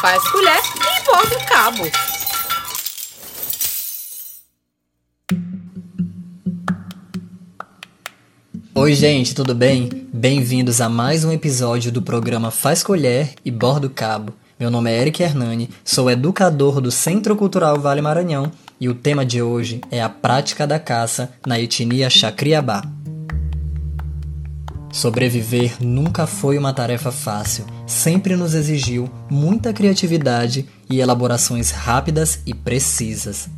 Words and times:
faz 0.00 0.26
colher 0.30 0.56
e 0.56 1.04
borda 1.04 1.36
o 1.36 1.46
cabo. 1.46 1.82
Oi, 8.74 8.94
gente, 8.94 9.34
tudo 9.34 9.54
bem? 9.54 9.90
Bem-vindos 10.10 10.80
a 10.80 10.88
mais 10.88 11.22
um 11.22 11.30
episódio 11.30 11.92
do 11.92 12.00
programa 12.00 12.50
Faz 12.50 12.82
Colher 12.82 13.34
e 13.44 13.50
Bordo 13.50 13.90
Cabo. 13.90 14.32
Meu 14.58 14.70
nome 14.70 14.90
é 14.90 15.02
Eric 15.02 15.22
Hernani, 15.22 15.68
sou 15.84 16.10
educador 16.10 16.80
do 16.80 16.90
Centro 16.90 17.36
Cultural 17.36 17.78
Vale 17.78 18.00
Maranhão 18.00 18.50
e 18.80 18.88
o 18.88 18.94
tema 18.94 19.22
de 19.22 19.42
hoje 19.42 19.82
é 19.90 20.00
a 20.02 20.08
prática 20.08 20.66
da 20.66 20.78
caça 20.78 21.30
na 21.46 21.60
etnia 21.60 22.08
Chacriabá. 22.08 22.99
Sobreviver 24.92 25.76
nunca 25.80 26.26
foi 26.26 26.58
uma 26.58 26.72
tarefa 26.72 27.12
fácil, 27.12 27.64
sempre 27.86 28.34
nos 28.34 28.54
exigiu 28.54 29.08
muita 29.30 29.72
criatividade 29.72 30.66
e 30.88 31.00
elaborações 31.00 31.70
rápidas 31.70 32.40
e 32.44 32.52
precisas. 32.52 33.48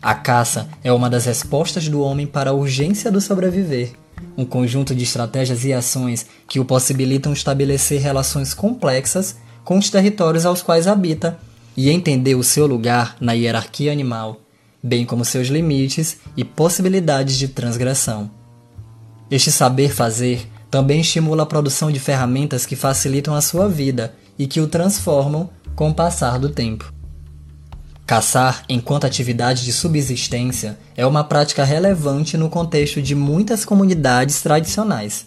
A 0.00 0.14
caça 0.14 0.68
é 0.82 0.90
uma 0.90 1.10
das 1.10 1.26
respostas 1.26 1.88
do 1.88 2.00
homem 2.00 2.26
para 2.26 2.50
a 2.50 2.54
urgência 2.54 3.10
do 3.10 3.20
sobreviver, 3.20 3.92
um 4.36 4.46
conjunto 4.46 4.94
de 4.94 5.04
estratégias 5.04 5.62
e 5.64 5.74
ações 5.74 6.24
que 6.48 6.58
o 6.58 6.64
possibilitam 6.64 7.34
estabelecer 7.34 8.00
relações 8.00 8.54
complexas 8.54 9.36
com 9.62 9.76
os 9.76 9.90
territórios 9.90 10.46
aos 10.46 10.62
quais 10.62 10.86
habita 10.86 11.38
e 11.76 11.90
entender 11.90 12.34
o 12.34 12.42
seu 12.42 12.66
lugar 12.66 13.16
na 13.20 13.32
hierarquia 13.32 13.92
animal, 13.92 14.40
bem 14.82 15.04
como 15.04 15.24
seus 15.24 15.48
limites 15.48 16.16
e 16.34 16.44
possibilidades 16.44 17.36
de 17.36 17.48
transgressão. 17.48 18.30
Este 19.30 19.50
saber 19.50 19.92
fazer 19.92 20.48
também 20.70 21.00
estimula 21.00 21.42
a 21.42 21.46
produção 21.46 21.90
de 21.90 21.98
ferramentas 21.98 22.66
que 22.66 22.76
facilitam 22.76 23.34
a 23.34 23.40
sua 23.40 23.68
vida 23.68 24.14
e 24.38 24.46
que 24.46 24.60
o 24.60 24.68
transformam 24.68 25.48
com 25.74 25.90
o 25.90 25.94
passar 25.94 26.38
do 26.38 26.48
tempo. 26.48 26.92
Caçar, 28.06 28.62
enquanto 28.68 29.04
atividade 29.04 29.64
de 29.64 29.72
subsistência, 29.72 30.78
é 30.96 31.04
uma 31.04 31.24
prática 31.24 31.64
relevante 31.64 32.36
no 32.36 32.48
contexto 32.48 33.02
de 33.02 33.16
muitas 33.16 33.64
comunidades 33.64 34.40
tradicionais. 34.40 35.26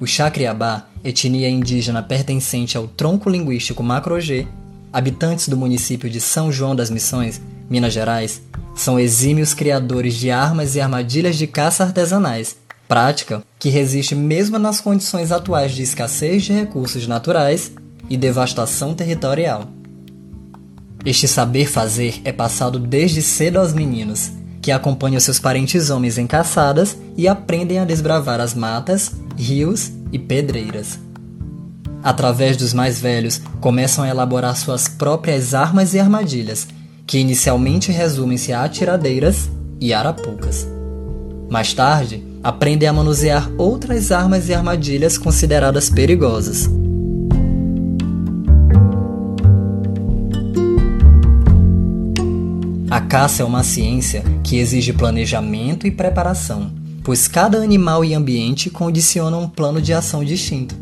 O 0.00 0.06
Chacriabá 0.06 0.86
etnia 1.04 1.48
indígena 1.48 2.02
pertencente 2.02 2.76
ao 2.76 2.88
tronco 2.88 3.30
linguístico 3.30 3.82
Macro-G, 3.82 4.46
habitantes 4.92 5.48
do 5.48 5.56
município 5.56 6.10
de 6.10 6.20
São 6.20 6.50
João 6.50 6.74
das 6.74 6.90
Missões, 6.90 7.40
Minas 7.70 7.92
Gerais, 7.92 8.42
são 8.74 8.98
exímios 8.98 9.54
criadores 9.54 10.14
de 10.14 10.30
armas 10.30 10.74
e 10.74 10.80
armadilhas 10.80 11.36
de 11.36 11.46
caça 11.46 11.84
artesanais, 11.84 12.56
prática 12.88 13.42
que 13.58 13.68
resiste 13.68 14.14
mesmo 14.14 14.58
nas 14.58 14.80
condições 14.80 15.32
atuais 15.32 15.72
de 15.72 15.82
escassez 15.82 16.44
de 16.44 16.52
recursos 16.52 17.06
naturais 17.06 17.72
e 18.08 18.16
devastação 18.16 18.94
territorial. 18.94 19.68
Este 21.04 21.28
saber 21.28 21.66
fazer 21.66 22.20
é 22.24 22.32
passado 22.32 22.78
desde 22.78 23.22
cedo 23.22 23.58
aos 23.58 23.72
meninos, 23.72 24.32
que 24.60 24.72
acompanham 24.72 25.20
seus 25.20 25.38
parentes 25.38 25.90
homens 25.90 26.18
em 26.18 26.26
caçadas 26.26 26.96
e 27.16 27.28
aprendem 27.28 27.78
a 27.78 27.84
desbravar 27.84 28.40
as 28.40 28.54
matas, 28.54 29.12
rios 29.36 29.92
e 30.10 30.18
pedreiras. 30.18 30.98
Através 32.02 32.56
dos 32.56 32.72
mais 32.72 33.00
velhos, 33.00 33.40
começam 33.60 34.02
a 34.02 34.08
elaborar 34.08 34.56
suas 34.56 34.88
próprias 34.88 35.54
armas 35.54 35.94
e 35.94 36.00
armadilhas, 36.00 36.66
que 37.06 37.18
inicialmente 37.18 37.92
resumem-se 37.92 38.52
a 38.52 38.64
atiradeiras 38.64 39.48
e 39.80 39.94
arapucas. 39.94 40.66
Mais 41.48 41.72
tarde, 41.72 42.25
aprendem 42.46 42.88
a 42.88 42.92
manusear 42.92 43.50
outras 43.58 44.12
armas 44.12 44.48
e 44.48 44.54
armadilhas 44.54 45.18
consideradas 45.18 45.90
perigosas. 45.90 46.70
A 52.88 53.00
caça 53.00 53.42
é 53.42 53.44
uma 53.44 53.64
ciência 53.64 54.22
que 54.44 54.58
exige 54.58 54.92
planejamento 54.92 55.88
e 55.88 55.90
preparação, 55.90 56.70
pois 57.02 57.26
cada 57.26 57.58
animal 57.58 58.04
e 58.04 58.14
ambiente 58.14 58.70
condiciona 58.70 59.36
um 59.36 59.48
plano 59.48 59.82
de 59.82 59.92
ação 59.92 60.22
distinto. 60.22 60.76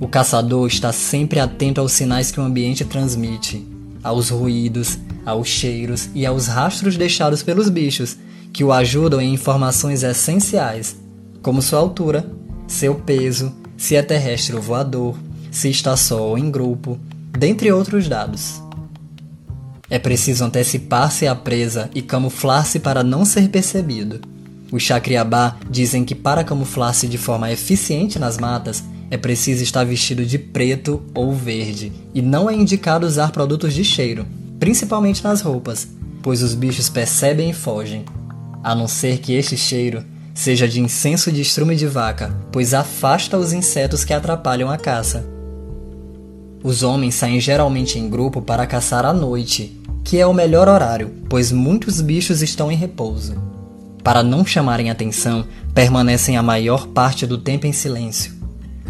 O 0.00 0.08
caçador 0.08 0.66
está 0.66 0.94
sempre 0.94 1.40
atento 1.40 1.78
aos 1.78 1.92
sinais 1.92 2.30
que 2.30 2.40
o 2.40 2.42
ambiente 2.42 2.86
transmite, 2.86 3.68
aos 4.02 4.30
ruídos, 4.30 4.98
aos 5.26 5.46
cheiros 5.46 6.08
e 6.14 6.24
aos 6.24 6.46
rastros 6.46 6.96
deixados 6.96 7.42
pelos 7.42 7.68
bichos, 7.68 8.16
que 8.54 8.62
o 8.62 8.72
ajudam 8.72 9.20
em 9.20 9.34
informações 9.34 10.04
essenciais, 10.04 10.96
como 11.42 11.60
sua 11.60 11.80
altura, 11.80 12.24
seu 12.68 12.94
peso, 12.94 13.52
se 13.76 13.96
é 13.96 14.02
terrestre 14.02 14.54
ou 14.54 14.62
voador, 14.62 15.18
se 15.50 15.68
está 15.68 15.96
só 15.96 16.22
ou 16.22 16.38
em 16.38 16.52
grupo, 16.52 16.96
dentre 17.36 17.72
outros 17.72 18.08
dados. 18.08 18.62
É 19.90 19.98
preciso 19.98 20.44
antecipar-se 20.44 21.26
à 21.26 21.34
presa 21.34 21.90
e 21.96 22.00
camuflar-se 22.00 22.78
para 22.78 23.02
não 23.02 23.24
ser 23.24 23.48
percebido. 23.48 24.20
Os 24.70 24.84
Chacriabá 24.84 25.56
dizem 25.68 26.04
que 26.04 26.14
para 26.14 26.44
camuflar-se 26.44 27.08
de 27.08 27.18
forma 27.18 27.50
eficiente 27.50 28.20
nas 28.20 28.38
matas, 28.38 28.84
é 29.10 29.16
preciso 29.16 29.64
estar 29.64 29.84
vestido 29.84 30.24
de 30.24 30.38
preto 30.38 31.02
ou 31.12 31.34
verde, 31.34 31.92
e 32.14 32.22
não 32.22 32.48
é 32.48 32.54
indicado 32.54 33.04
usar 33.04 33.32
produtos 33.32 33.74
de 33.74 33.84
cheiro, 33.84 34.24
principalmente 34.60 35.24
nas 35.24 35.40
roupas, 35.40 35.88
pois 36.22 36.40
os 36.40 36.54
bichos 36.54 36.88
percebem 36.88 37.50
e 37.50 37.52
fogem. 37.52 38.04
A 38.64 38.74
não 38.74 38.88
ser 38.88 39.18
que 39.18 39.34
este 39.34 39.58
cheiro 39.58 40.02
seja 40.32 40.66
de 40.66 40.80
incenso 40.80 41.30
de 41.30 41.42
estrume 41.42 41.76
de 41.76 41.86
vaca, 41.86 42.34
pois 42.50 42.72
afasta 42.72 43.36
os 43.36 43.52
insetos 43.52 44.06
que 44.06 44.14
atrapalham 44.14 44.70
a 44.70 44.78
caça. 44.78 45.22
Os 46.62 46.82
homens 46.82 47.14
saem 47.14 47.38
geralmente 47.38 47.98
em 47.98 48.08
grupo 48.08 48.40
para 48.40 48.66
caçar 48.66 49.04
à 49.04 49.12
noite, 49.12 49.78
que 50.02 50.18
é 50.18 50.26
o 50.26 50.32
melhor 50.32 50.66
horário, 50.66 51.12
pois 51.28 51.52
muitos 51.52 52.00
bichos 52.00 52.40
estão 52.40 52.72
em 52.72 52.74
repouso. 52.74 53.34
Para 54.02 54.22
não 54.22 54.46
chamarem 54.46 54.90
atenção, 54.90 55.44
permanecem 55.74 56.38
a 56.38 56.42
maior 56.42 56.86
parte 56.86 57.26
do 57.26 57.36
tempo 57.36 57.66
em 57.66 57.72
silêncio, 57.72 58.32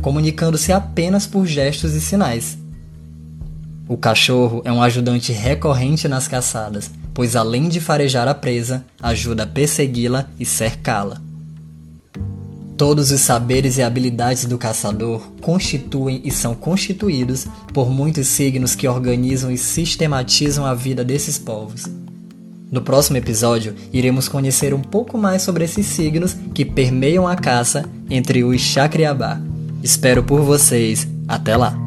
comunicando-se 0.01 0.73
apenas 0.73 1.27
por 1.27 1.47
gestos 1.47 1.95
e 1.95 2.01
sinais. 2.01 2.57
O 3.89 3.97
cachorro 3.97 4.63
é 4.65 4.71
um 4.71 4.81
ajudante 4.81 5.33
recorrente 5.33 6.07
nas 6.07 6.29
caçadas, 6.29 6.93
pois 7.15 7.37
além 7.37 7.69
de 7.69 7.81
farejar 7.81 8.29
a 8.29 8.35
presa, 8.35 8.85
ajuda 9.01 9.45
a 9.45 9.47
persegui-la 9.47 10.29
e 10.39 10.45
cercá-la. 10.45 11.23
Todos 12.77 13.13
os 13.13 13.21
saberes 13.21 13.79
e 13.79 13.83
habilidades 13.83 14.47
do 14.47 14.59
caçador 14.59 15.23
constituem 15.41 16.21
e 16.25 16.31
são 16.33 16.57
constituídos 16.57 17.47
por 17.73 17.89
muitos 17.89 18.27
signos 18.27 18.75
que 18.75 18.89
organizam 18.89 19.51
e 19.51 19.57
sistematizam 19.57 20.67
a 20.67 20.75
vida 20.75 21.05
desses 21.05 21.39
povos. 21.39 21.85
No 22.73 22.83
próximo 22.83 23.17
episódio, 23.17 23.77
iremos 23.93 24.27
conhecer 24.27 24.75
um 24.75 24.81
pouco 24.81 25.17
mais 25.17 25.43
sobre 25.43 25.65
esses 25.65 25.87
signos 25.87 26.37
que 26.53 26.65
permeiam 26.65 27.29
a 27.29 27.37
caça 27.37 27.85
entre 28.11 28.43
os 28.43 28.61
Chacriabá. 28.61 29.41
Espero 29.81 30.25
por 30.25 30.43
vocês. 30.43 31.07
Até 31.29 31.57
lá! 31.57 31.84